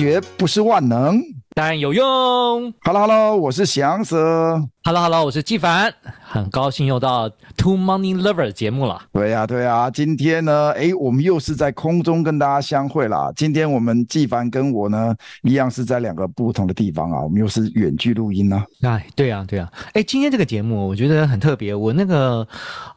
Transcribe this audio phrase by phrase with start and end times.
[0.00, 1.22] 绝不是万能，
[1.54, 2.72] 但有用。
[2.80, 4.66] Hello Hello，我是翔 Sir。
[4.82, 5.92] Hello Hello，我是纪凡。
[6.22, 8.98] 很高兴又到 Two Money Lover 节目了。
[9.12, 13.30] 对呀、啊、对呀、啊，今天呢，诶，我们又是在空中跟大家相会啦。
[13.36, 18.64] 今天我们纪凡跟我呢，一样是在两个不同的地方啊，我们又是远距录音呢。
[18.80, 19.70] 哎，对呀对呀。
[19.92, 21.74] 诶，今天这个节目我觉得很特别。
[21.74, 22.48] 我那个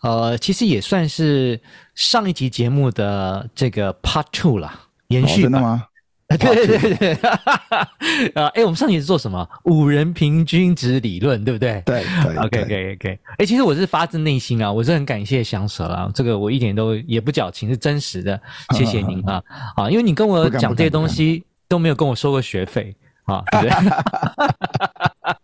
[0.04, 1.60] 呃，其实也算是
[1.96, 4.72] 上一集节目的这个 Part Two 了，
[5.10, 5.44] 延续、哦。
[5.44, 5.84] 真的吗？
[6.30, 7.14] 对对对对，
[8.34, 9.48] 啊，哎，我们上节是做什么？
[9.66, 11.82] 五人平均值理论，对不对？
[11.86, 13.20] 对对，OK OK OK。
[13.38, 18.40] 哎，其实我是发自内心啊，我是很感谢翔 Sir 啊，这个我一点都也不矫情，是真实的，
[18.74, 19.44] 谢谢您啊
[19.76, 22.96] 啊，因为你跟我讲这些东西都没有跟我收过学费
[23.26, 23.90] 啊，对不对？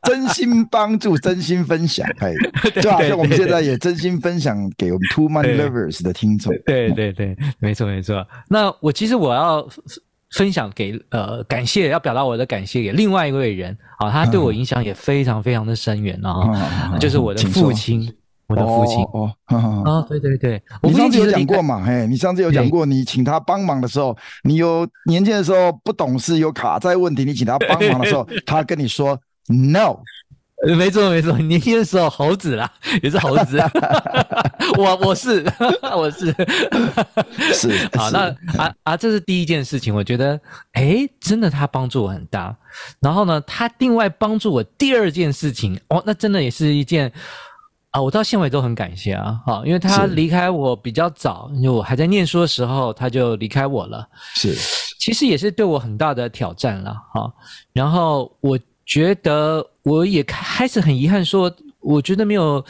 [0.10, 2.34] 真心帮助，真心分享，哎，
[2.82, 8.26] 就好像我们现在也真心分享给我们 Two Money Lovers 的听众，对对对，没错没错。
[8.48, 9.68] 那我其实我要。
[10.32, 13.78] 分享给呃感谢，要表达我的感谢给另外一位人。
[13.98, 18.12] 啊，他对我影响也非常非常的深远啊，就是我的父亲，
[18.48, 19.04] 我的父亲。
[19.12, 19.32] 哦
[19.84, 21.84] 啊，对对对，你上次有讲过嘛？
[21.84, 29.98] 嘿，你上次有讲过，你请他帮忙的时候，你有年轻的时候不懂事，有卡债问题，你请他帮忙的时候， 他跟你说 no。
[30.76, 32.70] 没错没错，年轻的时候猴子啦，
[33.02, 33.58] 也是猴子。
[34.78, 35.46] 我我是
[35.96, 36.36] 我是
[37.54, 40.40] 是好，那啊啊，这是第一件事情，我觉得
[40.74, 42.56] 诶真的他帮助我很大。
[43.00, 47.12] 然后呢，他另外帮助我第二件事情，哦，那真的也是一件
[47.92, 54.54] 啊，我到现在都很感谢啊，好，因为他离开我比较早，因为我还在念书的时候他就离开我了，是，
[55.00, 57.34] 其实也是对我很大的挑战了，哈。
[57.72, 58.60] 然后我。
[58.90, 62.66] 觉得我也开始很遗憾，说我觉得没有，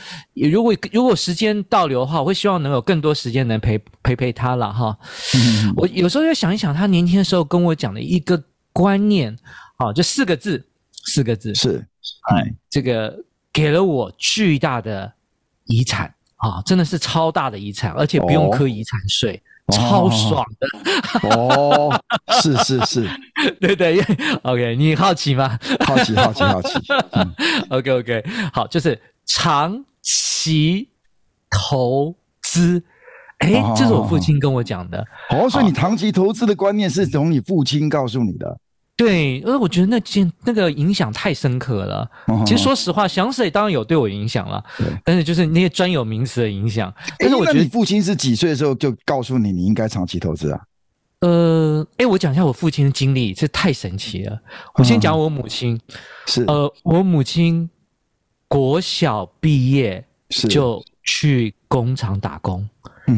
[0.52, 5.00] 如果如果时间倒流的话，我会希望能有更多时间能陪陪陪他了哈。
[5.34, 9.34] 嗯、我有时候要想一想，他年轻的时候跟我讲的一个观念，
[9.78, 10.68] 啊，就四个字，
[11.06, 11.56] 四个字。
[11.56, 11.88] 是，
[12.34, 13.18] 哎，这个
[13.54, 15.14] 给了我巨大的
[15.68, 19.42] 遗产啊，真的是超大的遗产，而且不用课遗产税。
[19.70, 20.68] 哦超爽的
[21.30, 22.04] 哦，哦，
[22.42, 23.10] 是是是，
[23.62, 24.00] 对对
[24.44, 25.58] ，OK，你好奇吗？
[25.86, 27.34] 好奇好奇好奇，好奇嗯、
[27.70, 30.90] OK OK，好，就是长期
[31.50, 32.84] 投资，
[33.40, 35.06] 哎，这是我父亲跟我讲的。
[35.30, 38.58] 哦，所以你长期投资的观念是从你父亲告诉你的。
[39.00, 42.12] 对，因为我觉得那件那个影响太深刻了。
[42.28, 44.62] 哦、其实说实话，翔 Sir 也当然有对我影响了，
[45.06, 46.94] 但是就是那些专有名词的影响。
[47.18, 50.60] 但是我觉得你父亲是几岁的时候就告诉你你应该长期投资啊？
[51.22, 54.38] 呃，哎，我讲一下我父亲的经历，这太神奇了。
[54.76, 55.80] 我先讲我母亲，
[56.26, 57.70] 是呃，我母亲
[58.50, 60.06] 国小毕业
[60.50, 62.68] 就去工厂打工，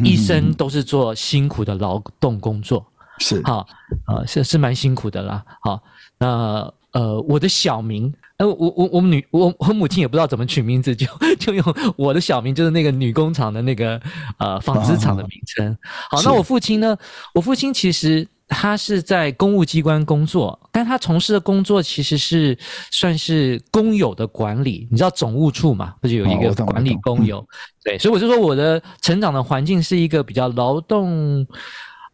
[0.03, 2.85] 一生都是做辛苦的劳动工作。
[3.21, 3.65] 是好，
[4.07, 5.43] 呃，是是蛮辛苦的啦。
[5.61, 5.81] 好，
[6.17, 11.07] 那呃，我的小名，呃，我我我们女，我我母亲也不知道怎么取名字，就
[11.39, 11.63] 就用
[11.95, 14.01] 我的小名，就是那个女工厂的那个
[14.39, 15.77] 呃纺织厂的名称。
[16.09, 16.97] 好，那我父亲呢？
[17.33, 22.57] 我父亲其实他是在公务机关工作，但他从事的工作其实是
[22.91, 24.87] 算是公有的管理。
[24.91, 25.93] 你知道总务处嘛？
[26.01, 27.45] 不就有一个管理公有？
[27.85, 31.47] 对，所以我就说我的成长的环境是一个比较劳动。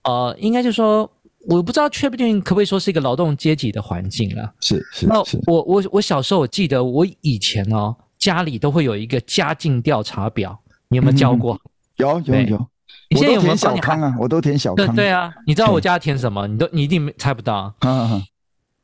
[0.07, 1.09] 呃，应该就是说，
[1.47, 4.53] 我不知道确不确定可不可以说是一个劳动阶级的环境了。
[4.61, 5.05] 是是。
[5.05, 10.57] 那我我我小时候我记得我以前哦，家里都会有一个家境调查表，
[10.87, 11.53] 你有没有交过？
[11.55, 11.59] 嗯、
[11.97, 12.67] 有有有。
[13.09, 14.15] 你现在有没有小康啊？
[14.19, 14.87] 我都填小康。
[14.87, 16.47] 对对啊，你知道我家填什么？
[16.47, 17.73] 你都你一定猜不到。
[17.81, 18.23] 嗯嗯。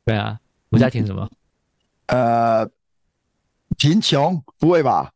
[0.06, 0.38] 对啊，
[0.70, 1.30] 我家填什么？
[2.08, 2.70] 呃，
[3.78, 4.42] 贫穷？
[4.60, 5.10] 不会吧？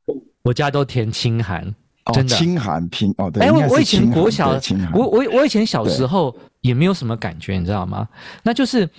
[0.43, 1.75] 我家都填清寒。
[2.13, 3.43] 真的，清寒拼哦，对。
[3.43, 4.59] 哎，我我以前国小，
[4.93, 8.07] 我我我以前小时候也没有什么感觉，你知道吗？
[8.43, 8.89] 那就是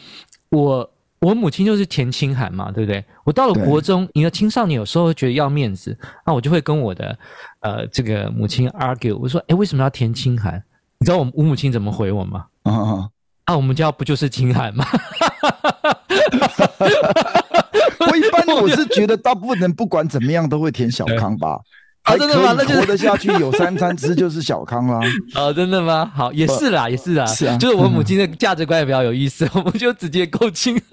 [0.50, 0.88] 我
[1.20, 3.04] 我母亲就是填清寒嘛，对不对？
[3.24, 7.18] 我到了国中，你的青少年有时候会觉得要面子，那我就会跟我的
[7.60, 10.62] 呃这个母亲 argue，我说，哎，为什么要填清寒？
[10.98, 12.46] 你知道我我母亲怎么回我吗？
[12.64, 13.08] 啊啊，
[13.44, 14.84] 啊，我们家不就是清寒吗？
[18.00, 21.58] 我一般我是觉得大部分人不管怎么样都会填小康吧。
[22.08, 25.00] 还可以活得下去，有三餐吃就是小康啦。
[25.34, 26.10] 啊， 真的吗？
[26.14, 27.26] 好，也是啦，也是啦。
[27.26, 30.80] 是啊，就是我母亲的价值观也比较有意思，我们就直接够亲。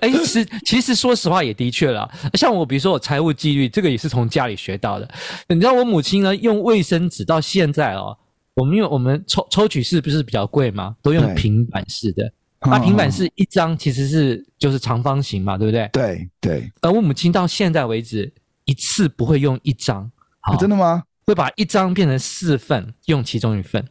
[0.00, 2.08] 哎，其实其实说实话也的确啦。
[2.34, 5.08] 像我，比如说我财务纪律，这个也是从家里学到的。
[5.48, 8.16] 你知道我母亲呢，用卫生纸到现在哦，
[8.54, 10.96] 我们因为我们抽抽取式不是比较贵吗？
[11.02, 12.30] 都用平板式的。
[12.66, 15.88] 那平板式一张其实是就是长方形嘛，对不对？
[15.92, 16.72] 对对。
[16.80, 18.32] 而我母亲到现在为止。
[18.64, 20.10] 一次不会用一张，
[20.58, 21.02] 真的吗？
[21.26, 23.82] 会把一张变成四份，用其中一份。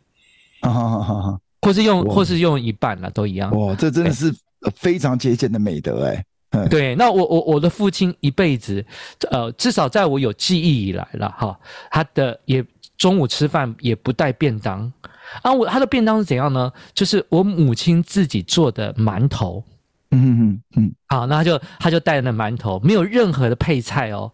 [0.62, 1.40] 啊哈哈哈！
[1.62, 3.52] 或是用或是用一半了，都一样。
[3.58, 4.34] 哇，这真的是
[4.76, 6.24] 非常节俭的美德哎。
[6.70, 8.86] 对，那我我我的父亲一辈子，
[9.32, 11.60] 呃，至少在我有记忆以来了哈，
[11.90, 12.64] 他的也
[12.96, 14.94] 中午吃饭也不带便当
[15.42, 15.52] 啊。
[15.52, 16.72] 我他的便当是怎样呢？
[16.94, 19.64] 就是我母亲自己做的馒头。
[20.12, 20.94] 嗯嗯嗯。
[21.08, 24.32] 好，那他就他就带着那馒头，没有任何的配菜哦。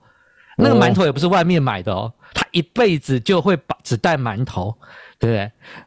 [0.60, 4.76] 那个馒头也不是外面买的哦，他一辈子就会把只带馒头。
[5.22, 5.40] 对不对？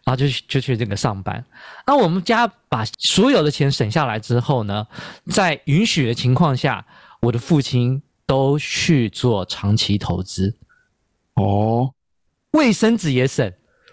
[0.05, 1.43] 然后就去就去这个上班。
[1.87, 4.87] 那我们家把所有的钱省下来之后呢，
[5.31, 6.85] 在允许的情况下，
[7.23, 10.55] 我的父亲都去做长期投资。
[11.37, 11.95] 哦，
[12.51, 13.51] 卫生纸也省，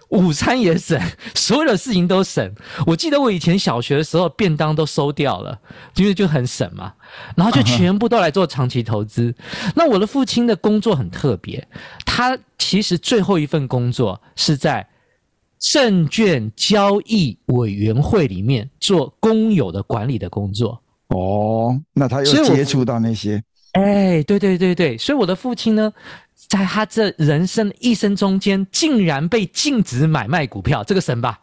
[0.10, 1.00] 午餐也省，
[1.34, 2.54] 所有的事情都省。
[2.86, 5.60] 我记得我以前小学的时候，便当都收掉了，
[5.96, 6.94] 因为就很省嘛。
[7.36, 9.34] 然后就全部都来做长期投资。
[9.76, 11.68] 那我的父亲的工作很特别，
[12.06, 14.88] 他其实最后一份工作是在。
[15.62, 25.92] 证券交易委员会里面做公有的管理的工作哦，那他又接触到那些，哎，对对对对，所以我的父亲呢，
[26.50, 31.40] 在他这人生一生中间，竟然被禁止买卖股票，这个神吧？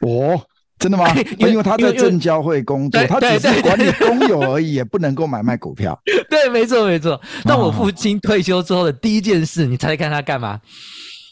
[0.00, 0.38] 哦，
[0.78, 1.14] 真的吗？
[1.38, 5.98] 因为他在证交会工作，他只是管理公有而已，也不能够买卖股票。
[6.28, 7.20] 对，没错没错。
[7.44, 10.60] 但我父亲退休之后的第一件事，你猜猜看他干嘛？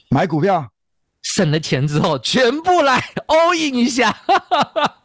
[0.08, 0.64] 买股票。
[1.34, 4.16] 省了钱之后，全部来 all in 一下，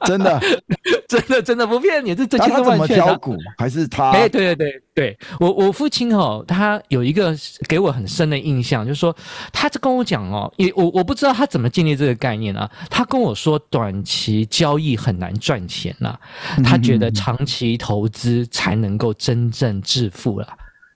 [0.06, 0.40] 真的，
[1.10, 2.88] 真的，真的不骗你，这这千真万确。
[2.88, 3.36] 他怎么挑股？
[3.58, 4.12] 还是他？
[4.12, 7.36] 哎，对对对对，我我父亲哦，他有一个
[7.68, 9.16] 给我很深的印象，就是说，
[9.52, 12.70] 他就跟我讲哦，也我我不知道他怎么建立这个概念啊。
[12.90, 16.20] 他跟我说，短期交易很难赚钱呐、啊，
[16.64, 20.48] 他觉得长期投资才能够真正致富了。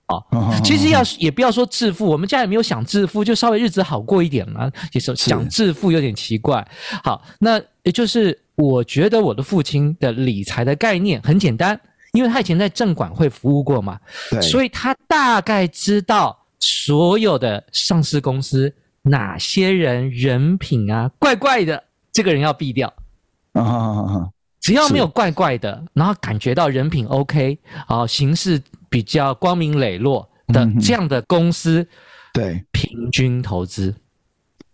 [0.07, 0.23] 哦，
[0.63, 4.71] 其实要也不要说致富，我们家也没有想致富，就稍微日子好过一点嘛。
[4.91, 6.63] 其实想致富有点奇怪。
[7.03, 11.79] 好，那也就是我觉得我的父亲的理财的概念很简单，
[12.13, 13.99] 因为他以前在证管会服务过嘛，
[14.29, 18.71] 对，所以他大概知道所有的上市公司
[19.01, 22.93] 哪些人人品啊怪怪的，这个人要避掉。
[23.53, 24.29] 啊啊啊！
[24.61, 27.57] 只要没有怪怪的，然后感觉到人品 OK，
[27.87, 28.61] 啊，行事。
[28.95, 31.87] 比较光明磊落的这样的公司，嗯、
[32.31, 32.65] 对。
[32.71, 33.93] 平均投资，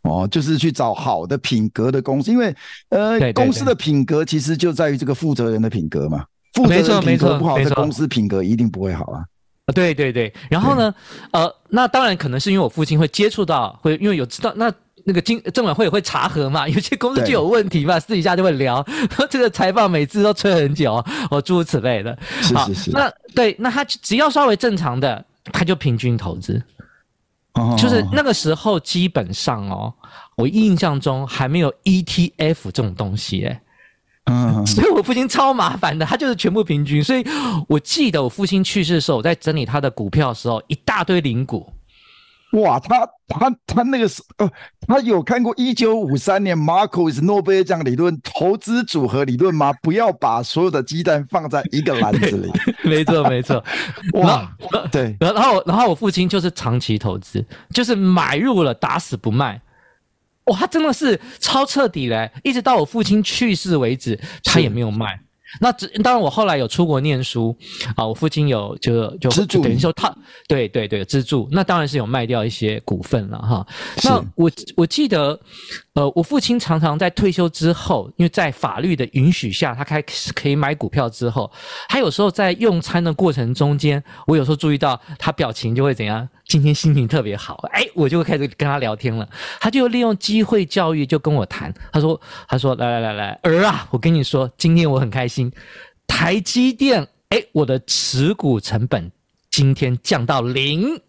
[0.04, 2.56] 哦，就是去找好的品格的公司，因为
[2.90, 6.24] 呃，对对对，公司的品格其实就在于这个负责人的品格嘛，
[6.54, 9.26] 负责人品格不好，这公司品格一定不会好啊。
[9.74, 10.94] 对对对，然后呢，
[11.32, 14.72] 呃，那当然可能是因为我父亲会接触到，会因为有知道那。
[15.12, 18.82] 那个经证管会也会查核嘛，有些公司就有问题嘛，私底下就会聊。
[19.30, 22.18] 这个财报每次都催很久，哦，诸如此类的。
[22.42, 22.92] 是是是。
[22.92, 26.64] 那对，那他只要稍微正常的，他就平均投资。
[27.56, 27.76] 哦。
[27.78, 29.94] 就是那个时候，基本上哦，
[30.38, 33.60] 我印象中还没有 ETF 这种东西诶。
[34.28, 34.64] 嗯。
[34.66, 37.04] 所以我父亲超麻烦的，他就是全部平均。
[37.04, 37.26] 所以
[37.68, 41.70] 我记得我父亲去世的时候，我在整理他的股票的时候，一大堆零股。
[42.54, 44.52] 哇，他他他那个是呃，
[44.86, 49.72] 他有看过一九五三年 Markowitz 诺贝尔奖理论投资组合理论吗？
[49.82, 52.52] 不要把所有的鸡蛋放在一个篮子里。
[52.84, 53.64] 没错没错，
[54.14, 54.54] 哇，
[54.92, 59.62] 对，然后然后我父亲就是长期投资，就是买入了打死不卖。
[60.46, 65.22] 哇，他真的是超彻底嘞，一直到我父亲去世为止，他也没有卖。
[65.60, 67.56] 那当然，我后来有出国念书
[67.96, 70.14] 啊，我父亲有就就就等于说他
[70.48, 73.68] 对对对资助，那当然是有卖掉一些股份了哈。
[74.04, 75.38] 那我我记得，
[75.94, 81.52] 呃，我父亲常常在退休之后，因为在法律的允许下，他开始可以买股票之后，
[81.90, 86.28] 他有时候在用餐的过程中间，我有时候注意到他表情就会怎样。
[86.52, 89.26] 今天心情特别好，哎，我就开始跟他聊天了。
[89.62, 91.74] 他就利用机会教育，就跟我谈。
[91.94, 95.50] 他说：“他说，来来来来，儿啊，我跟你说，今天我很开心。
[96.06, 99.10] 台积电，哎，我的持股成本
[99.50, 101.02] 今天降到零。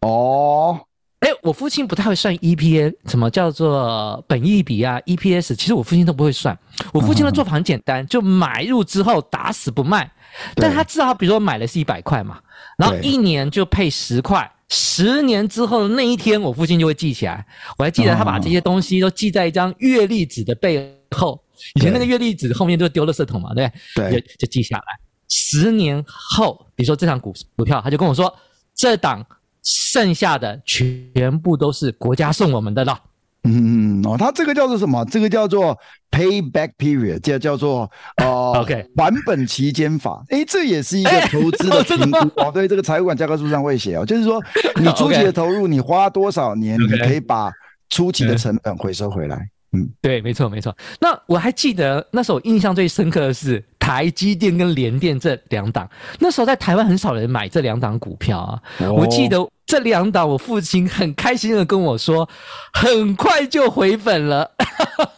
[0.00, 0.80] 哦，
[1.20, 6.58] 哎，我父亲不太会算 EPA，什么叫做本益比啊？EPS，其实我父亲都不会算。
[6.92, 10.10] 我父亲的做法很简单，就买入之后打死不卖。
[10.56, 12.40] 但他至少，比如说买的是一百块嘛，
[12.76, 17.46] 然后一年就配十块。”十年之后的那一天，我父亲就会记起来。
[17.78, 21.40] 我还记得他把这些东西都记在一张月历纸的背后。
[21.74, 24.10] 以前那个月历纸后面都丢了色桶嘛，对不对？
[24.10, 24.84] 对，就就记下来。
[25.28, 28.32] 十年后，比如说这场股股票，他就跟我说，
[28.74, 29.24] 这档
[29.62, 33.00] 剩下的全部都是国家送我们的了。
[33.46, 35.04] 嗯嗯哦，它这个叫做什么？
[35.06, 35.76] 这个叫做
[36.10, 40.22] payback period，这叫做呃，OK，还本期间法。
[40.30, 42.50] 哎，这也是一个投资的评估、欸、哦。
[42.52, 44.42] 对，这个财务管教科书上会写哦，就是说
[44.76, 47.52] 你初期的投入，你花多少年，你可以把
[47.88, 49.48] 初期的成本回收回来。
[49.72, 50.74] 嗯，对，没错没错。
[51.00, 55.88] 那我还记得那时候印象最深刻的是台积电跟联电这两档，
[56.20, 58.62] 那时候在台湾很少人买这两档股票啊。
[58.78, 62.28] 哦、我记得这两档，我父亲很开心的跟我说，
[62.72, 64.50] 很快就回本了，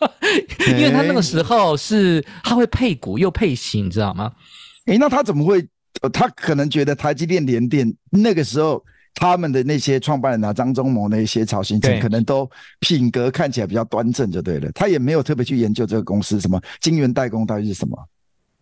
[0.68, 4.32] 因为他那个时候是他会配股又配息，你知道吗？
[4.86, 5.66] 诶，那他怎么会？
[6.12, 8.82] 他可能觉得台积电、联电那个时候。
[9.20, 14.70] 他们的那些创办人啊，张忠谋那些曹兴诚，可能都品格看起来比较端正，就对了。
[14.72, 17.98] 他也没有特别去研究这个公司什么晶圆代工到底是什么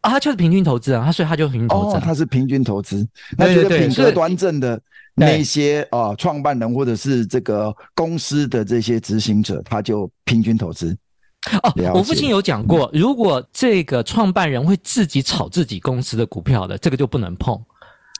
[0.07, 3.07] 啊，他就是平均投资啊，他所以他就平均投资，哦，他是平均投资。
[3.37, 4.81] 那觉得品格端正的
[5.17, 10.97] 那些啊创办人或者是这个公司的这些执行者，他就平均投资。
[11.63, 17.61] 哦，我父亲有讲过，如果这个创办人会自己炒自己公司的股票的，这个就不能碰。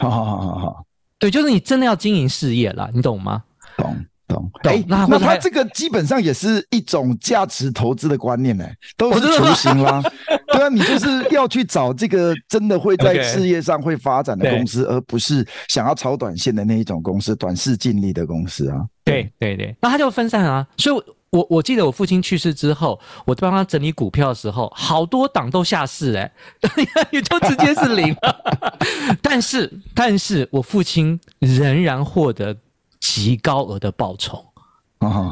[0.01, 0.87] 好好好好好。
[1.21, 3.43] 对，就是你真的要经营事业了，你懂吗？
[3.77, 4.51] 懂懂。
[4.63, 8.67] 哎，那那他这个基本上也是一种价值投资的观念呢，
[8.97, 10.03] 都是雏形啦。
[10.53, 18.79] 对啊，你就是要去找这个真的会在事业上会发展的公司，而不是想要炒短线的那一种公司，短视近利的公司啊。
[19.05, 20.67] 对对对，那他就分散啊。
[20.77, 26.33] 所以，我我记得我父亲去世之后，我帮他整理股票的时候，好多档都下市，哎，
[27.11, 28.45] 也就直接是零了。
[29.21, 32.57] 但是，但是我父亲仍然获得
[33.01, 34.45] 极高额的报酬，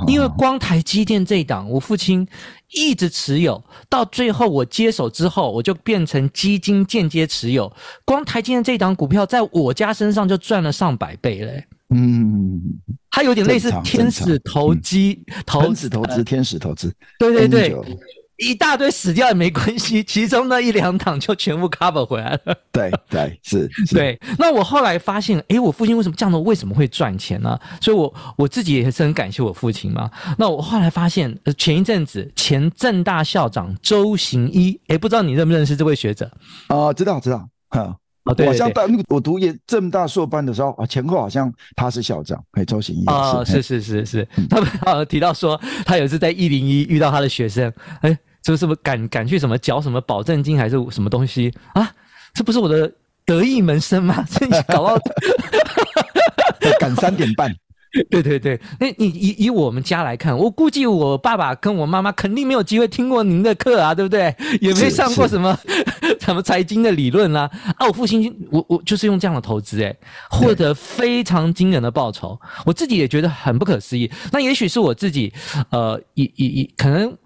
[0.06, 2.26] 因为光台积电这一档，我父亲
[2.72, 7.72] 一直持有，到最后我接手之后，我就变成基金间接持有，
[8.04, 11.64] 光台积电这一档股票，在我家身上就赚了上百倍嘞。
[11.90, 12.60] 嗯，
[13.10, 17.76] 它有点类似天使投机，投天使投资，天使投资，对对对，
[18.36, 22.56] 一大堆死掉也没关系， 其中那一两档就全部 cover 回来了。
[22.72, 24.18] 对对是， 对。
[24.38, 26.38] 那我后来发现，诶，我父亲为什么这样的？
[26.40, 27.58] 为什么会赚钱呢？
[27.80, 30.10] 所以我我自己也是很感谢我父亲嘛。
[30.38, 36.30] 那我后来发现，前一阵子前正大校长周行一，诶，不知道你认不认识这位学者？
[36.68, 37.96] 啊，知道知道，哈。
[38.24, 51.90] 啊，对，好像大那个我读研正大硕班的时候啊，前后好像他是校长，哎，周行义啊，是是是是， 他们啊提到说，他有一次在一零一遇到他的学生，哎，这是不是赶赶去什么缴什么保证金还是什么东西啊？
[52.34, 52.90] 这不是我的
[53.24, 54.24] 得意门生吗？
[54.30, 54.98] 这搞到
[56.80, 57.54] 赶三点半。
[58.10, 64.34] 对 对对，那你以以我们家来看，我估计我爸爸跟我妈妈肯定没有机会听过您的课啊，对不对？
[64.60, 65.56] 也没上过什么
[66.20, 67.48] 什么财经的理论啦。
[67.76, 69.96] 啊，我父亲，我我就是用这样的投资，诶，
[70.28, 72.36] 获得非常惊人的报酬，
[72.66, 74.10] 我自己也觉得很不可思议。
[74.32, 75.32] 那也许是我自己，
[75.70, 77.16] 呃，以以以，可能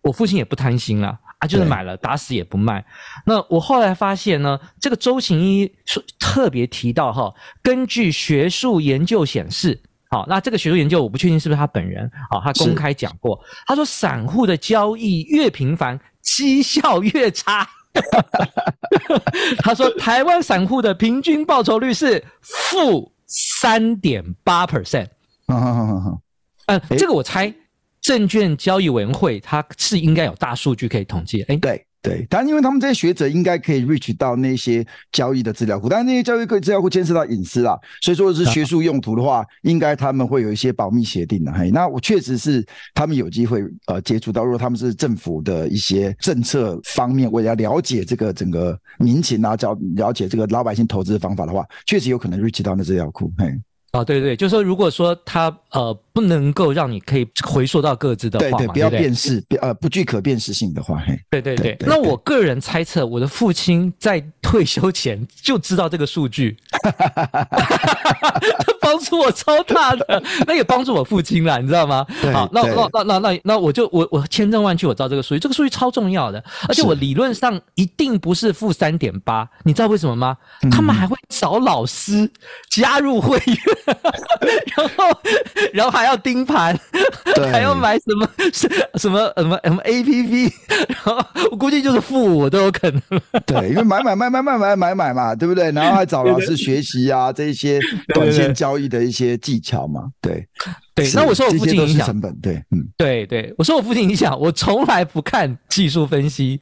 [0.00, 2.82] 我父亲也不贪心啦，啊，就是买了打死也不卖。
[3.26, 9.82] 那我后来发现呢，这个周行一说特别提到哈，根据学术研究显示。
[10.10, 17.68] 好，那这个学术研究我不确定是不是他本人，好，他公开讲过，他说散户的交易越频繁，绩效越差。
[19.58, 25.08] 他说台湾散户的平均报酬率是负三点八 percent。
[25.48, 27.52] 嗯，这个我猜
[28.00, 31.42] 证券交易委员会他是应该有大数据可以统计。
[31.42, 31.84] 哎，对。
[32.00, 41.52] 对，但因为他们这些学者应该可以 reach 到那些交易的资料库，但是那些交易资料库牵涉到隐私啦，所以说是学术用途的话，应该他们会有一些保密协定的。
[41.52, 42.64] 嘿，那我确实是
[42.94, 53.32] 他们有机会呃接触到，如果他们是政府的一些政策方面，为了了解这个整个民情啊，了了解这个老百姓投资的方法的话，确实有可能 reach 到那资料库。
[53.36, 53.60] 嘿。
[53.98, 61.76] 哦，对对，就是说，如果说他呃不能够让你可以回溯到各自的话，对对，不要辨识，呃不具可辨识性的话，嘿，对对对。
[61.80, 66.92] 那我个人猜测，我的父亲在退休前就知道这个数据，他
[68.80, 72.06] 帮助我超大的，那也帮助我父亲了，你知道吗？
[72.32, 80.36] 好，那那那那那那我就我我千真万确，我知道这个数据，这个数据超重要的，而且我理论上一定不是负三点八，你知道为什么吗？
[80.70, 82.30] 他们还会找老师
[82.70, 83.56] 加入会员。
[84.76, 85.20] 然后，
[85.72, 86.78] 然后还要盯盘，
[87.50, 88.68] 还要买什么什
[88.98, 90.52] 什么什么什么 APP，
[90.88, 93.00] 然后我估计就是负五都有可能。
[93.46, 95.70] 对，因为买买买买买买买买嘛，对不对？
[95.72, 97.80] 然后还找老师学习啊，这一些
[98.14, 100.02] 短线交易的一些技巧嘛。
[100.20, 100.46] 对
[100.94, 106.60] 对，那我说我父亲影响成本，对，嗯，对对，我说我父亲影响，我从来不看技术分析。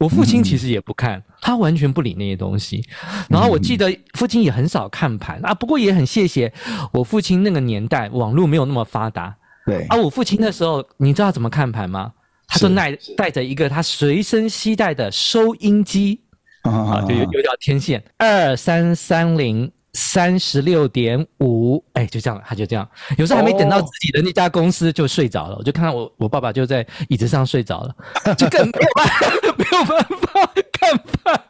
[0.00, 2.82] 我父亲其实也不看，他完全不理那些东西。
[3.28, 6.52] 然后我记得父亲也很少看盘啊，不过也很谢谢
[6.90, 9.36] 我父亲那个年代网络没有那么发达。
[9.66, 12.10] 对啊，我父亲那时候你知道怎么看盘吗？
[12.48, 16.20] 他就带带着一个他随身携带的收音机
[16.62, 22.88] 啊，就有有条天线二三三零三十六点五，哎，就这样，他就这样。
[23.18, 27.94] 有时候还没等到自己的那家公司就睡着了，我就看到我我爸爸就在椅子上睡着了，
[28.34, 31.42] 就更没有办法没有办法看 饭。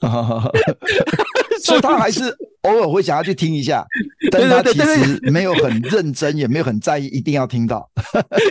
[1.60, 3.84] 所以他还是偶尔会想要去听一下，
[4.30, 7.90] 但是他其实 没有很认真，也没有很在意，一定要听到，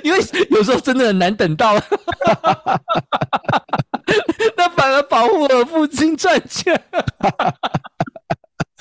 [0.04, 1.74] 因为有时候真的很难等到。
[4.58, 6.80] 那反而保护了父亲赚钱。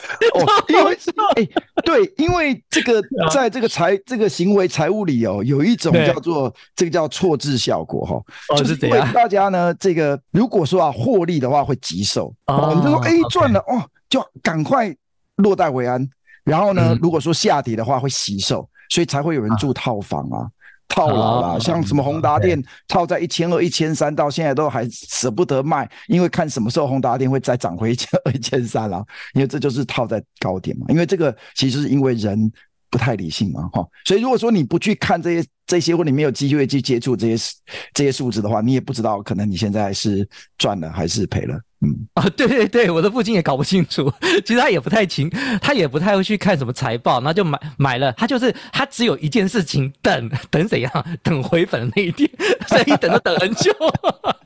[0.35, 0.93] 哦，因为
[1.37, 1.49] 哎、欸，
[1.85, 8.15] 对，因为这个在这个财这个行为财务里哦，有一种叫做这个叫错置效果哈，
[8.55, 14.95] 哦，就是因为大家呢，这个如果说啊获利的话会急售哦，你就说哎赚了哦，就赶快
[15.37, 16.09] 落袋为安，
[16.45, 20.49] 然后呢，如果说下跌的话会惜售，所以才会有人住套房啊。
[20.89, 29.05] 套牢了，像什么宏达电套在一千二、一千三，到现在都还舍不得卖，因为看什么时候宏达电会再涨回一千二、 一千三了。
[29.35, 30.87] 因为这就是套在高点嘛。
[30.89, 32.51] 因为这个其实是因为人
[32.89, 33.87] 不太理性嘛，哈。
[34.05, 37.55] 所以如果说你不去看这些这些，或你没有机会去接触这些
[37.93, 40.27] 这些数字的话，你也不知道可能你现在是
[40.57, 41.61] 赚了还是赔了。
[41.83, 44.11] 嗯啊，对对对，我的父亲也搞不清楚，
[44.47, 45.29] 其实他也不太清，
[45.61, 50.91] 他也不太会去看什么财报，那就买买了，他就是他只有一件事情，等等怎样，
[51.23, 52.29] 等回本的那一天，
[52.67, 53.71] 所以等都等很久，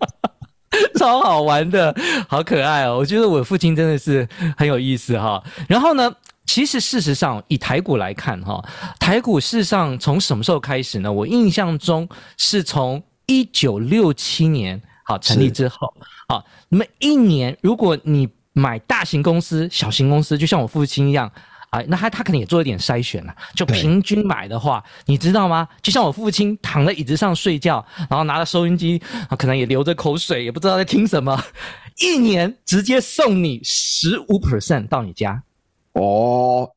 [0.98, 1.94] 超好玩的，
[2.28, 2.98] 好可爱哦！
[2.98, 5.40] 我觉得我父亲真的是很有意思哈。
[5.68, 6.12] 然后呢，
[6.46, 8.60] 其实事实上以台股来看哈，
[8.98, 11.12] 台股事实上从什么时候开始呢？
[11.12, 14.82] 我印象中是从一九六七年。
[15.02, 15.92] 好，成立之后，
[16.30, 21.28] 好，那么一年，如果你买大型公司、小型公司，就像我父亲一样，
[21.70, 23.34] 啊，那他他可能也做一点筛选了。
[23.56, 25.66] 就平均买的话，你知道吗？
[25.82, 31.36] 就像我父亲躺在椅子上睡觉，然后拿着收音机，啊，可能也流着口水，也不知道在听什么，
[31.98, 35.42] 一年直接送你十五 percent 到你家，
[35.94, 36.70] 哦。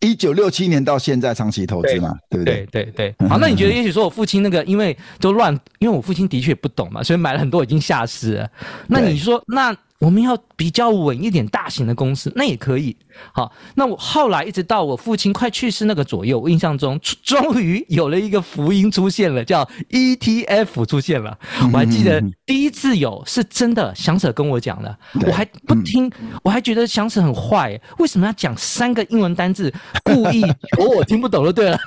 [0.00, 2.66] 一九六七年到现在长期投资嘛，对，不对？
[2.70, 3.28] 对对对。
[3.28, 8.50] 好，那你觉得，也许说我父亲那个，因为都乱，因为我父亲的确不懂嘛，所以买了很多已经下市了。
[8.86, 9.76] 那你说那？
[10.00, 12.96] 我们要比较稳一点，大型的公司那也可以。
[13.32, 21.36] 好，那我后来一直到我父亲快去世那个左右，我印象中终于有了一个福音出现了，叫 ETF 出现了。
[21.72, 26.08] 我还记得第一次有是真的，祥舍跟我讲的，我还不听，
[26.44, 29.72] 我还觉得祥舍很坏，为什么要讲三个英文单字，
[30.04, 30.44] 故意
[30.78, 31.78] 哦，我听不懂就对了。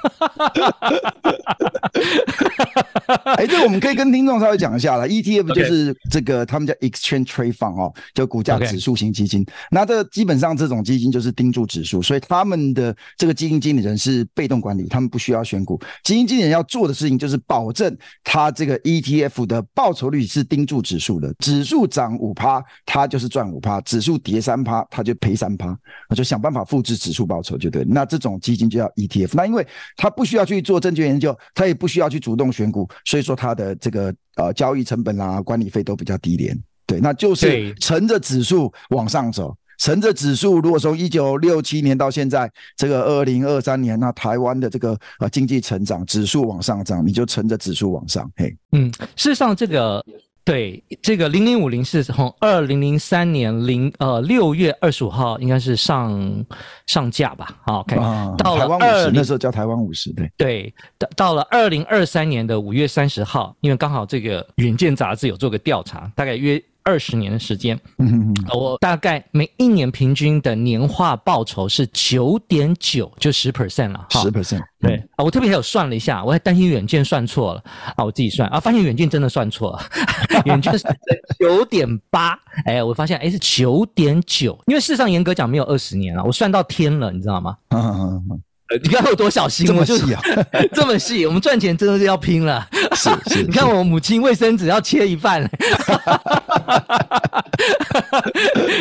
[3.37, 7.93] 哎，这个我们可以跟听众稍微讲一下了，ETF 就是这个他们叫 Exchange Trade Fund 哦。
[8.13, 15.79] 就股价指数型基金.那这基本上这种基金就是盯住指数，所以他们的这个基金经理人是被动管理，他们不需要选股。
[16.03, 25.77] 基金经理人要做的事情就是保证他这个 ETF 的报酬率是盯住指数的，指数涨五趴，他就是赚五趴；指数跌三趴，他就赔三趴。
[26.09, 27.83] 那就想办法复制指数报酬就对。
[27.83, 29.31] 那这种基金就叫 ETF。
[29.33, 36.57] 那因为他不需要去做证券研究，他也不需要去主动选股，所以说他的这个呃交易成本啊、管理费都比较低廉。
[36.91, 40.59] 对，那就是乘着指数往上走，乘着指数。
[40.59, 48.29] 如果从一九六七年到现在这个二零二三年，那台湾的这个呃经济成长指数往上涨，你就乘着指数往上。
[48.35, 50.03] 嘿，嗯，事实上这个
[50.43, 56.45] 对这个零零五零是从二零零三年零呃六月二十五号应该是上
[56.87, 57.57] 上架吧？
[57.65, 66.61] 好，OK，啊，到了台湾五十那时候叫台湾五十，对对，到到了二零二三年的五月三十号，因为刚好这个《远见》杂志有做个调查，大概约。
[66.83, 74.61] 二十年的时间，嗯，我大概每一年平均的年化报酬是九点九，就十 percent 了，十 percent。
[74.79, 77.63] 对啊，我特别还有算了一下，我还担心远见算错了
[77.95, 79.79] 啊，我自己算啊，发现远见真的算错了，
[80.45, 80.85] 远见是
[81.39, 87.57] 九点八，哎，我发现哎是九点九，因为事实上严格讲没有二十年了，我算到天了，你知道吗？
[87.69, 88.41] 嗯嗯嗯。
[88.83, 90.21] 你看我有多小心，这么细啊，
[90.73, 92.67] 这么细，我们赚钱真的是要拼了。
[92.95, 95.43] 是是，你看我母亲卫生纸要切一半，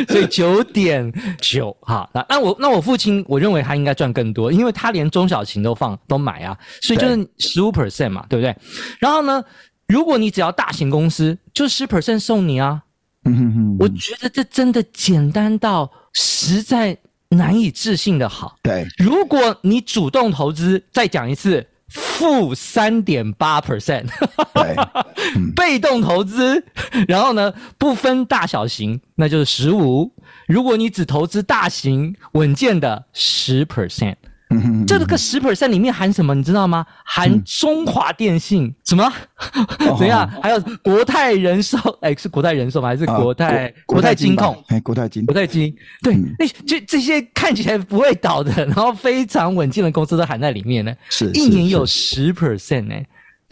[0.08, 2.08] 所以九点九哈。
[2.14, 8.54] 那那我那我父亲，我认为他应该赚更多，因为他连中小型都放都买啊，所以就是十五 percent 嘛，对不对？
[9.00, 9.42] 然后呢，
[9.88, 12.82] 如果你只要大型公司，就十 percent 送你啊。
[13.24, 16.96] 嗯哼哼，我觉得这真的简单到实在。
[17.30, 18.86] 难以置信的好，对。
[18.98, 24.06] 如果你主动投资，再讲一次，负三点八 percent，
[24.54, 24.76] 对。
[25.54, 26.64] 被动投资，
[27.06, 30.12] 然后呢，不分大小型，那就是十五。
[30.46, 34.16] 如果你只投资大型稳健的十 percent，
[34.50, 36.34] 嗯， 这个十 percent 里面含什么？
[36.34, 36.84] 你知道吗？
[37.04, 39.12] 含中华电信、嗯、什么？
[39.96, 40.28] 怎样？
[40.42, 41.78] 还有国泰人寿？
[42.02, 42.88] 哎，是国泰人寿吗？
[42.88, 44.60] 还是国泰、啊、国、泰金控？
[44.66, 45.72] 哎，国泰金，国泰金。
[46.02, 50.92] 对，那、嗯、这这些看起来不会倒的，然后非常稳健的公司都含在里面呢。
[51.08, 52.94] 是，一年有十 percent 呢。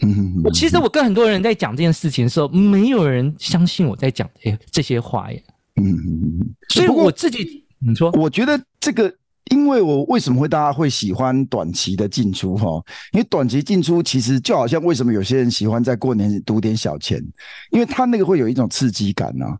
[0.01, 5.41] 嗯，我其实我跟很多人在讲这件事情的时候，没有人相信我在讲这这些话耶。
[5.75, 9.13] 嗯嗯，所以我自己，你说，我觉得这个。
[9.49, 12.83] 因为我为什么会大家会喜欢短期的进出哈？
[13.11, 17.23] 因为短期进出其实就好像为什么有些人喜欢在过年赌点小钱，
[17.71, 19.57] 因为他那个会有一种刺激感啊。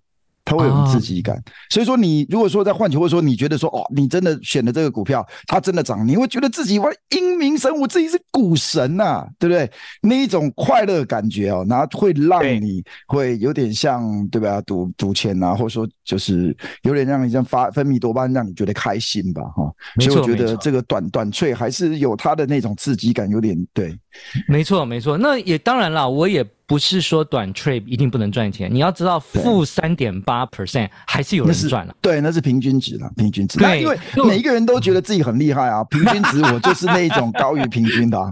[0.49, 9.69] 它会有刺激感，哦、所以说你如果说在换球，或者说你觉得说哦，你真的选的这个股票，它真的涨，你会觉得自己哇英明神武，自己是股神呐、啊，对不对？
[10.01, 14.59] 那一种快乐感觉哦，然后会让你会有点像对吧？
[14.61, 19.71] 赌赌钱啊，或者说就是有点让你这样发分泌多巴胺，让你觉得开心吧，哈。
[19.99, 23.95] 所以我觉得这个短短脆还是有它的那种刺激感，有点对。
[24.47, 25.15] 没错，没错。
[25.15, 26.43] 那也当然啦，我也。
[26.69, 31.95] 不是说短 trade 一定不能赚钱，你要知道负三点八 percent 还是有人赚了。
[31.99, 33.57] 对，那是平均值了，平均值。
[33.57, 38.29] 对，因为每一个人都觉得自己很厉害啊， 平均值我就是那一种高于平均的、 啊。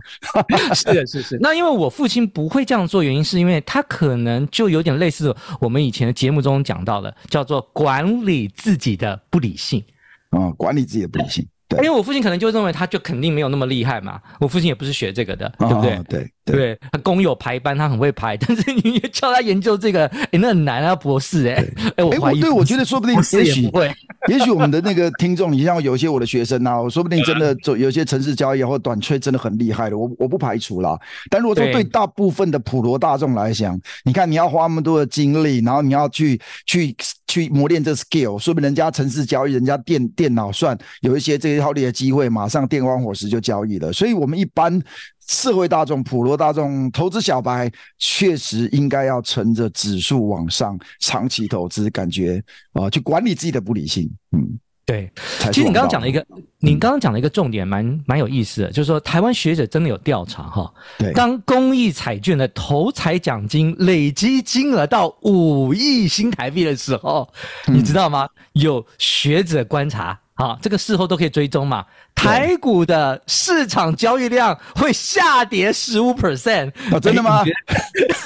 [0.75, 1.39] 是的，是是。
[1.41, 9.83] 那因为我父亲不会这样做，原因是因为他可能就有点类似我们以前的节目中讲到的，叫做管理自己的不理性。
[10.29, 11.43] 啊、嗯，管理自己的不理性。
[11.67, 15.95] 对，因为我父亲可能就认为他就肯定没有那么厉害嘛，我父亲也不是学这个的，对不对？
[15.95, 21.63] 哦、对对，对，他工友排班，他很会排，但是你叫他研究这个，哎，那很难啊，博士，哎，
[21.97, 23.93] 哎，我怀疑，对，我觉得说不定，也许会，
[24.27, 30.97] 也许我们的那个听众，你像有一些我的学生啊，我说不定真的做有些城市交易或短缺真的很厉害的，我我不排除啦。
[31.29, 36.95] 但如果说对大部分的普罗大众来讲，你看你要花那么多的精力，然后你要去去。
[37.29, 43.91] 去磨练这 skill，说明人家城市交易，人家电电脑算有一些这些套利的机会，马上电光火石就交易了。
[43.91, 44.81] 所以，我们一般
[45.27, 54.59] 社会大众、普罗大众、投资小白，确实应该要乘着指数往上，长期投资，感觉啊、呃，去管理自己的不理性，嗯。
[54.85, 55.11] 对，
[55.51, 56.25] 其实你刚刚讲了一个，
[56.59, 67.27] 你刚刚讲了一个重点，蛮蛮有意思的，就是说台湾学者真的有调查哈，对，当公益彩券的头彩奖金累积金额到五亿新台币的时候，
[67.65, 68.29] 你知道吗？
[68.53, 70.17] 有学者观察。
[70.37, 71.83] 好，这个事后都可以追踪嘛。
[72.13, 77.43] 台股的市场交易量会下跌十五 percent，真的吗？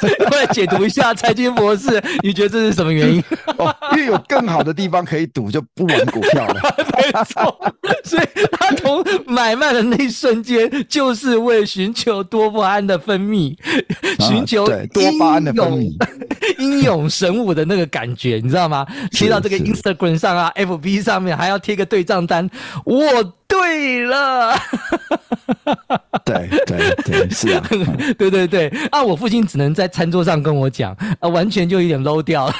[0.01, 3.23] 我来 解读一下，财经博士， 你觉得这是什么原因？
[3.57, 6.61] 哦，因为有更好的地方可以赌，就不玩股票了。
[6.97, 13.55] 没错，所以他从买卖的那一瞬间，就是为寻求多巴胺的分泌，
[14.19, 15.91] 寻求多巴胺的分泌。
[16.57, 18.85] 英勇神武的那个感觉，你知道吗？
[19.11, 22.49] 贴到这个 Instagram 上啊，FB 上面还要贴个对账单。
[22.85, 23.01] 我
[23.47, 24.55] 对了，
[26.23, 27.63] 对对对，是啊，
[28.17, 29.03] 对对对啊！
[29.03, 32.53] 我父亲只能在餐桌上跟我讲，啊，完全就有点 low 掉了。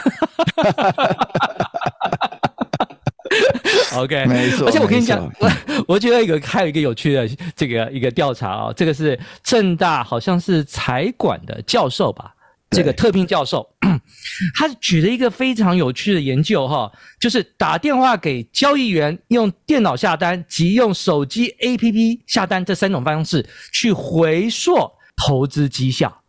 [3.95, 4.67] OK，没错。
[4.67, 5.51] 而且我跟你讲，我
[5.87, 12.33] 我觉得有还有一个有趣的这个一个调查啊、哦，这个是正大好像是财管的教授吧。
[12.69, 13.67] 这个特聘教授，
[14.55, 24.75] 他举了一个非常有趣的研究，哈，就是打电话给交易员，用电脑下单及用手机 APP 下单这三种方式去回溯
[25.15, 26.21] 投资绩效。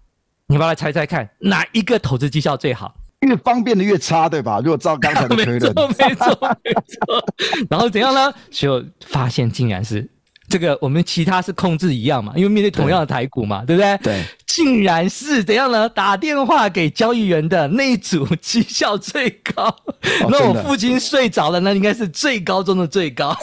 [0.47, 2.95] 你们来猜猜看，哪一个投资绩效最好？
[3.21, 4.59] 越方便的越差，对吧？
[4.59, 7.25] 如果照刚才的 推论，没错，没错，没错。
[7.71, 8.35] 然后怎样呢？
[8.51, 10.11] 就发现竟然是
[10.53, 14.13] 这个，我们其他是控制一样嘛，因为面对同样的台股嘛，对，对不对？
[14.13, 14.25] 对。
[14.47, 15.89] 竟然是怎样呢？
[15.89, 19.65] 打电话给交易员的那一组绩效最高。
[19.65, 23.35] 哦、那我父亲睡着了，那应该是最高中的最高。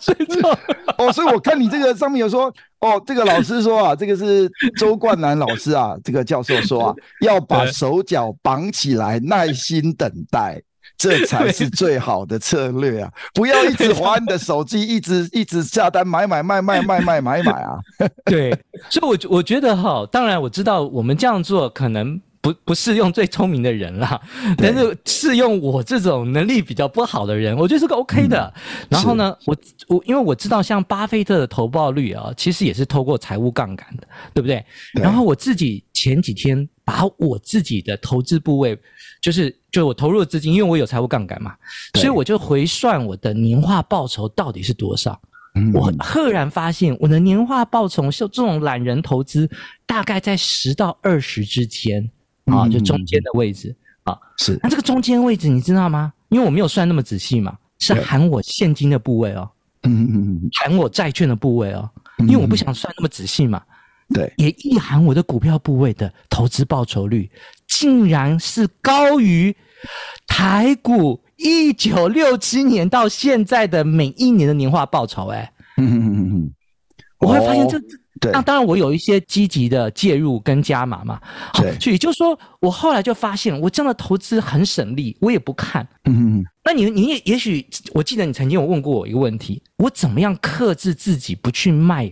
[0.00, 0.58] 睡 着
[0.96, 2.50] 哦，所以我看你这个上面有说，
[2.80, 10.62] 哦，这个老师说啊，这个是周冠南老师啊，这个教授说啊， 要把手脚绑起来，耐心等待。
[10.98, 13.12] 这才是最好的策略啊！
[13.32, 17.78] 不要一直划你的手机，一直一直下单买买卖卖卖卖买买啊！
[18.26, 18.50] 对，
[18.90, 24.20] 所以我我觉得哈，当然我知道我们这样做可能不不适用最聪明的人啦，
[24.56, 28.52] 但是适用我这种能力比较不好的人，我觉得是个 OK 的。
[28.56, 29.56] 嗯、然后呢，我
[29.86, 34.64] 我因为我知道像巴菲特的投报率啊，其实也是透过财务杠杆的，对不对？
[34.94, 35.02] 对。
[35.02, 38.78] 然后我自己前几天把我自己的投资部位。
[39.20, 41.54] 就是，就我投入的资金，因为我有财务杠杆嘛，
[41.94, 45.20] 所以我就回算我的年化报酬到底是多少。
[45.54, 49.50] 嗯、我赫然发现，我的年化报酬，像这种懒人投资，
[49.86, 52.08] 大概在十到二十之间
[52.44, 53.74] 啊，就中间的位置
[54.04, 54.16] 啊。
[54.38, 56.12] 是，那这个中间位置你知道吗？
[56.28, 59.50] 因为我没有算那么仔细嘛，是含我现金的部位哦。
[59.82, 63.60] 嗯嗯嗯，含我债券的部位哦，因为我不想算那么仔细嘛。
[64.14, 67.30] 对，也意含我的股票部位的投资报酬率，
[67.66, 69.54] 竟然是高于
[70.26, 75.26] 台股一九六七年到现在的每一年的年化报酬。
[75.26, 76.52] 哎，嗯嗯嗯嗯，
[77.20, 77.78] 我会发现这，
[78.18, 81.20] 对，那当然我有一些积极的介入跟加码嘛。
[81.52, 85.86] 对，所以也就是说，我后来就发现，我这样的投资很省力，我也不看。
[86.04, 92.10] 嗯嗯嗯，那你你也也许，我记得你曾经有问过我一个问题，我怎么样克制自己不去卖？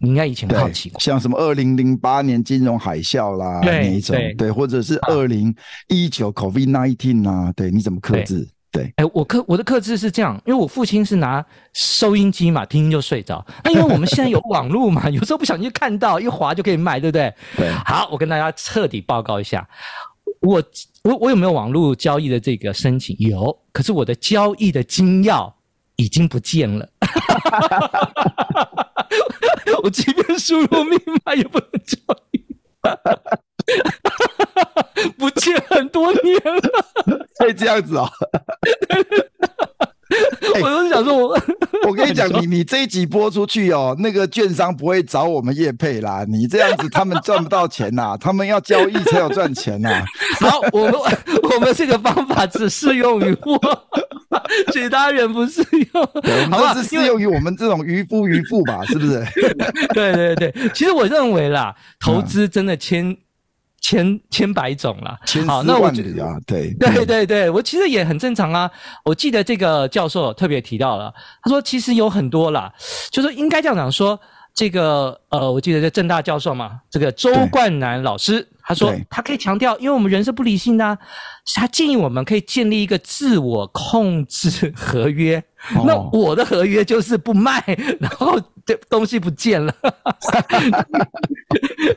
[0.00, 5.54] 你应该以前好奇过，像什么二零零八年金融海啸啦，那一种，对，或者是二零
[5.88, 8.48] 一九 COVID nineteen 啊，对，你怎么克制？
[8.72, 11.44] 对，哎，我克我的克制是这样，因为我父亲是拿
[11.74, 13.44] 收音机嘛，听听就睡着。
[13.62, 17.32] 那因为我们现在有网络嘛， 有时候不小心看到一滑就可以卖，对不对？
[17.56, 17.70] 对。
[17.84, 19.68] 好，我跟大家彻底报告一下，
[20.40, 20.60] 我
[21.04, 23.14] 我我有没有网络交易的这个申请？
[23.20, 25.52] 有，可是我的交易的金钥
[25.94, 26.88] 已经不见了。
[29.82, 31.96] 我即便输入密码也不能交
[32.32, 32.44] 易，
[35.18, 36.60] 不见很多年了，
[37.38, 38.10] 可以这样子啊、哦？
[40.62, 41.40] 我都是想说我，我
[41.88, 46.24] 我跟你讲，你你这一集播出去哦，那个券商不会找我们业配啦。
[46.28, 50.04] 你这样子，他们赚不到钱呐，他们要交易才有赚钱呐。
[50.38, 50.94] 好，我们
[51.42, 53.58] 我们这个方法只适用于我，
[54.72, 56.08] 其他人不适用。
[56.22, 58.84] 对，好吧，是适用于我们这种渔夫渔妇吧？
[58.86, 59.24] 是不是？
[59.94, 63.16] 对对对，其实我认为啦，投资真的千。
[63.86, 66.38] 千千百种了，千丝万缕啊！
[66.46, 68.70] 对对对对，我其实也很正常啊。
[69.04, 72.72] 我记得这个教授特别提到了，他说其实有很多啦，
[73.12, 74.18] 就是应该这样讲说，
[74.54, 80.96] 这个呃，我记得这政大教授嘛，这个周冠南老师，他说他可以强调，因为我们人是不理性的啊，
[81.56, 85.42] 他建议我们可以建立一个自我控制合约。
[85.84, 87.60] 那我的合约就是不卖，
[87.98, 89.74] 然后这东西不见了。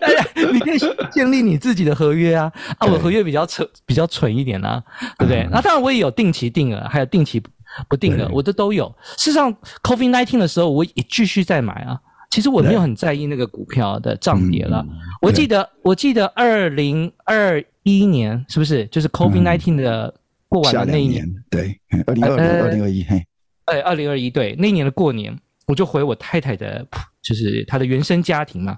[0.01, 0.79] 哎呀，你可以
[1.11, 2.51] 建立你自己的合约啊！
[2.79, 4.81] 啊，我合约比较蠢，比较蠢一点啊，
[5.19, 5.47] 对不对？
[5.51, 7.39] 那当然我也有定期定额，还有定期
[7.87, 8.87] 不定的，我的都有。
[9.17, 11.99] 事实上，COVID-19 的时候我也继续在买啊。
[12.29, 14.85] 其实我没有很在意那个股票的涨跌了。
[15.21, 20.13] 我记得，我记得二零二一年是不是就是 COVID nineteen 的
[20.47, 21.25] 过完的那一年？
[21.49, 23.25] 对，二零二零二零二一嘿。
[23.65, 25.37] 哎，二零二一对，那一年的过年，
[25.67, 26.85] 我就回我太太的，
[27.21, 28.77] 就是她的原生家庭嘛。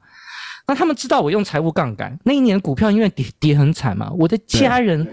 [0.67, 5.07] 那他们知道我用财务杠杆，那一年股票因为跌跌很惨嘛，我的家人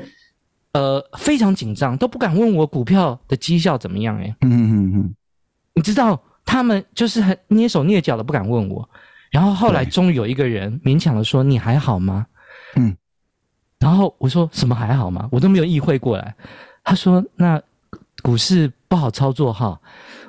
[0.73, 4.19] 呃非常紧张，都不敢问我股票的绩效怎么样。
[4.19, 5.15] 哎，嗯嗯嗯，
[5.75, 8.89] 你知道他们就是很蹑手蹑脚的不敢问我。
[9.31, 12.25] 然后后来终于有一个人勉强的说：“你还好吗？”
[12.77, 12.97] 嗯，
[13.79, 16.35] 然后我说：“什么还好吗？”我都没有意会过来。
[16.83, 17.61] 他说：“那。”
[18.23, 19.79] 股市不好操作哈，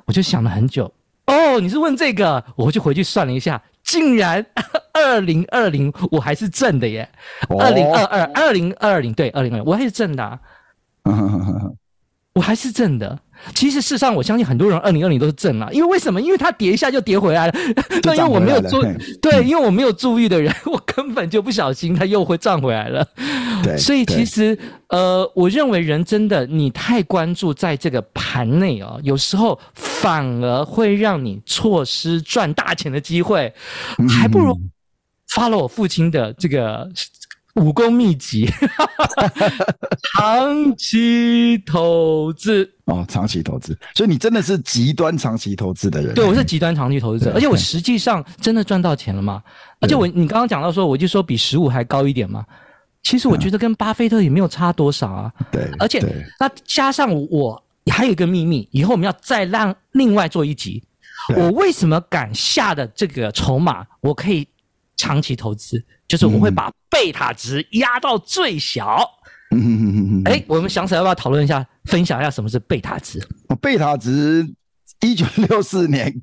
[0.06, 0.94] 我就想了很久。
[1.26, 4.46] 哦，你是问这个，我就回去算了一下，竟然
[4.94, 7.10] 二零二零我还是正的耶，
[7.58, 10.40] 二零二二二零二零对二零二零我还是正的啊，
[12.36, 13.18] 我还是正的。
[13.54, 16.22] 其实事实上，我相信很多人二零二零都是正啊，因为为什么？
[16.22, 17.54] 因为它跌一下就跌回来了。
[18.04, 18.82] 那因为我没有注
[19.22, 23.08] 对，因为我没有注意的人， 我根本就不小心，它又会涨回来了。
[23.64, 24.58] 对，所以其实
[24.90, 33.54] 呃，我认为人真的你太关注在这个盘内哦，有时候反而会让你错失赚大钱的机会，
[34.10, 34.58] 还不如
[35.30, 36.90] follow 我父亲的这个。
[37.58, 38.50] 武功秘籍，
[40.14, 46.14] 长期投资哦，长期投资，所以你真的是极端长期投资的人。
[46.14, 49.44] 对，我是极端长期投资者，而且我实际上真的赚到钱了吗？
[49.80, 52.46] 而且我，你刚刚讲到说，我就说比十五还高一点嘛。
[53.04, 55.32] 其实我觉得跟巴菲特也没有差多少啊。
[55.52, 56.04] 对，而且
[56.40, 60.84] 那加上我还有一个秘密，以后我们要再让另外做一集。
[61.36, 64.48] 我为什么敢下的这个筹码，我可以
[64.98, 65.82] 长期投资？
[66.08, 69.10] 就是我会把贝塔值压到最小。
[69.52, 70.22] 嗯嗯嗯嗯。
[70.26, 73.26] 哎，我们想起来要不要讨论一下，分享一下什么是贝塔值？
[73.48, 74.46] 哦，贝塔值。
[75.02, 76.14] 一九六四年，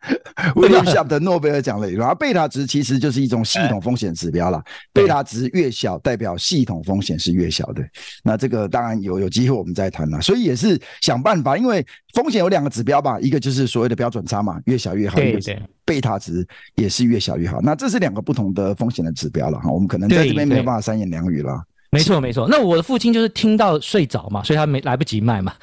[0.56, 1.90] 威廉夏普的诺贝尔奖了。
[1.90, 4.62] 然后贝塔值其实就是一种系统风险指标了。
[4.92, 7.82] 贝塔值越小，代表系统风险是越小的。
[8.24, 10.20] 那这个当然有有机会我们再谈了。
[10.20, 15.16] 所以也是想办法，因为风险有两个指标吧，一个就是所谓的标准差嘛，越小越好。
[15.16, 15.62] 对对。
[15.84, 17.60] 贝塔值也是越小越好。
[17.60, 19.70] 那这是两个不同的风险的指标了哈。
[19.70, 21.62] 我们可能在这边没有办法三言两语了。
[21.92, 22.48] 没错，没错。
[22.48, 25.54] 那我的父亲就是听到睡着嘛，所以他没来不及卖嘛。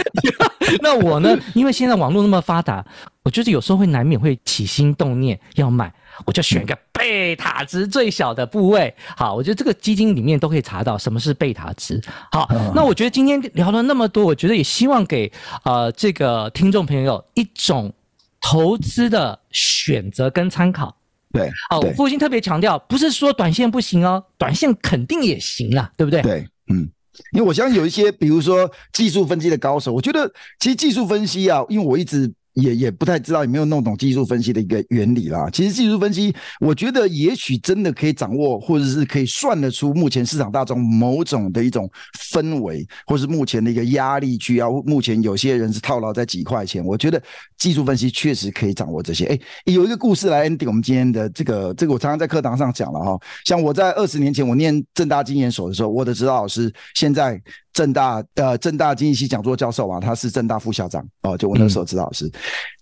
[0.80, 1.38] 那我呢？
[1.54, 2.82] 因为现在网络那么发达，
[3.22, 5.92] 我就是有时候会难免会起心动念要卖，
[6.24, 8.94] 我就选个贝塔值最小的部位。
[9.14, 12.02] 好，我觉得这个基金里面都可以查到什么是贝塔值。
[12.32, 15.30] 好，那我觉得今天聊了那么多，我觉得也希望给
[15.64, 17.92] 呃这个听众朋友一种
[18.40, 20.94] 投资的选择跟参考。
[21.32, 26.22] 对，哦，我父亲特别强调，不是说短线不行哦，短线肯定也行啦，对不对？
[26.22, 26.90] 对，嗯，
[27.32, 32.32] 因为我相信有一些，比如说技术分析的高手，我觉得其实技术分析啊，因为我一直。
[32.60, 35.48] 也也不太知道有没有弄懂技术分析的一个原理啦。
[35.52, 41.88] 其实技术分析，我觉得也许真的可以掌握，或者是可以算得出目前市场大众某种的一种
[42.32, 44.68] 氛围，或是目前的一个压力区啊。
[44.84, 47.22] 目前有些人是套牢在几块钱，我觉得
[47.56, 49.26] 技术分析确实可以掌握这些。
[49.26, 53.18] 哎，有一个故事来 ending 我们今天的这个这个，我常常在课堂上讲了哈。
[53.44, 57.40] 像我在二十年前我念正大经研所的时候，我的指导老师现在。
[57.78, 62.32] 政大呃，正大经济系讲座教授啊，他是正大副校长哦，就我那时候指导老师，嗯、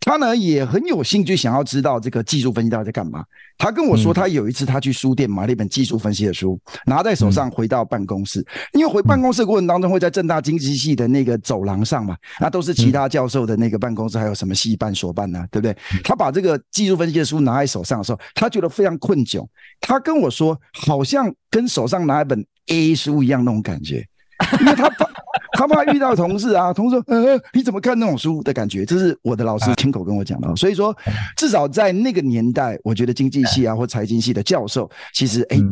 [0.01, 3.23] 他呢也很有兴趣想要知道这个技术分析到底在干嘛。
[3.59, 15.77] 他跟我说，他有一次他去书店买了一本技术分析的书，拿在手上回到办公室，因为回办公室的过程当中会在正大经济系的那个走廊上嘛，那都是其他教授的那个办公室，还有什么系办所办呢，对不对？
[16.03, 19.47] 他把这个技术分析的书拿在手上的时候，他觉得非常困窘。
[19.79, 24.07] 他跟我说，好像跟手上拿一本 A 书一样那种感觉。
[24.61, 25.07] 因为他怕，
[25.53, 30.55] 他怕遇到同事啊，同事说：“呃，你怎么看那种书的感觉？”这是我的老师亲口跟我讲的。
[30.57, 30.97] 所以说，
[31.37, 35.57] 至少在那个年代，我觉得经济系啊或财经系的教授，其实哎。
[35.57, 35.63] 欸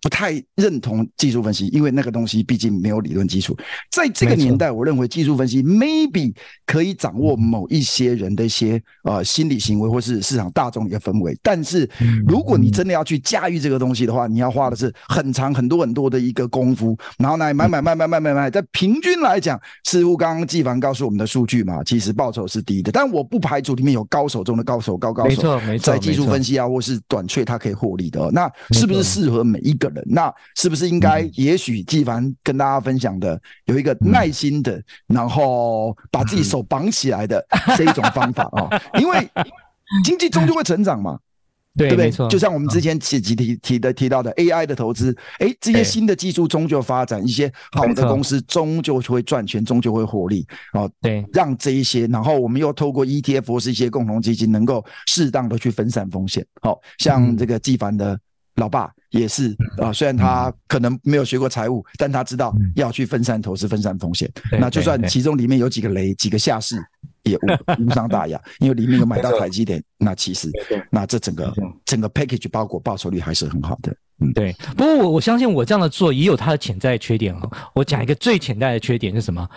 [0.00, 3.56] 不太认同技术分析，因为那个东西毕竟没有理论基础。
[3.90, 6.34] 在这个年代，我认为技术分析 maybe
[6.64, 11.38] 可以掌握某一些人的一些呃心理行为，或是市场大众的一个氛围。
[11.42, 11.86] 但是，
[12.26, 16.96] 如果你真的要去驾驭这个东西的话，你要花的是很长很多很多的一个功夫。
[17.18, 22.90] 然后呢，买买买买买买买，在平均来讲，似乎刚刚纪凡告诉我们的数据嘛，其实报酬是低的。
[22.90, 28.30] 但我不排除里面有高手中的高手，高高手，没错没错，在技术分析啊或是短缺，它可以获利的。
[28.30, 29.89] 那是不是适合每一个？
[30.06, 31.20] 那是不是应该？
[31.34, 37.44] 也许纪凡跟大家分享的有一个耐心的，然后把自己手绑起来的
[37.76, 38.68] 这一种方法啊，
[39.00, 39.28] 因为
[40.04, 41.18] 经济终究会成长嘛，
[41.76, 42.10] 对不对？
[42.28, 50.90] 就像我们之前几集提提的提到的 AI 的投资，哎，这些新的技术终究发展，一些好的公司终究会赚钱，终究会获利哦。
[51.00, 56.44] 对，让这一些，然后我们又透过 ETF 或是一些共同基金，能够适当的去分散风险。
[56.60, 58.18] 好像这个纪凡的。
[58.60, 64.30] 老爸也是啊，虽然他可能没有学过财务，但他知道要去分散投资、分散风险。
[64.52, 66.76] 那就算其中里面有几个雷、几个下市，
[67.24, 67.40] 也无
[67.82, 69.82] 无伤大雅，因为里面有买到台积电。
[69.98, 70.48] 那其实，
[70.90, 71.52] 那这整个
[71.84, 73.92] 整个 package 包裹报酬率还是很好的。
[74.22, 74.54] 嗯，对。
[74.76, 77.50] 不过我我相信我这样的做也有它的潜在的缺点哦。
[77.74, 79.48] 我讲一个最潜在的缺点是什么？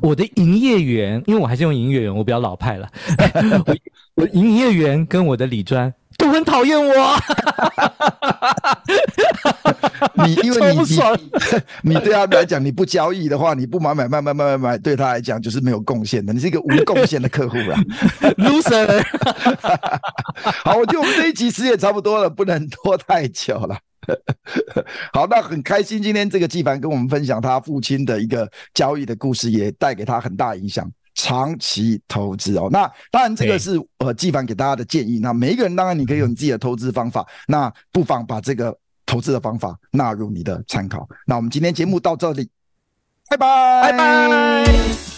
[0.00, 2.90] 我的营业员，因为我还是用营业员，我比较老派了。
[3.66, 3.76] 我
[4.14, 5.92] 我营业员跟我的理专。
[6.16, 7.16] 都很讨厌我，
[10.26, 10.86] 你因为你你
[11.94, 17.78] 你对他来讲，你不交易的话，你不买买买买买买买，对他来讲就是没有贡献的，你是一个无贡献的客户啦，
[18.38, 19.02] loser。
[20.64, 23.78] 好，我觉得我们这一集时间也差不多了，不能拖太久了。
[25.12, 30.90] 好，那很开心，今天这个纪凡跟我们分享他父亲的一个交易的故事，也带给他很大影响。
[31.16, 35.18] 长期投资哦，那当然这个是呃纪凡给大家的建议。
[35.18, 41.08] 那每一个人当然你可以有你自己的投资方法，那不妨把这个投资的方法纳入你的参考。
[41.26, 42.48] 那我们今天节目到这里，
[43.30, 45.15] 拜拜，拜拜。